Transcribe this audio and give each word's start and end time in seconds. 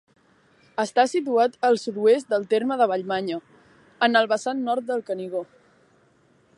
Està 0.83 1.03
situat 1.11 1.59
al 1.69 1.77
sud-oest 1.81 2.31
del 2.33 2.47
terme 2.55 2.79
de 2.81 2.87
Vallmanya, 2.93 3.39
en 4.09 4.21
el 4.23 4.31
vessant 4.33 4.67
nord 4.71 4.89
del 4.91 5.05
Canigó. 5.11 5.45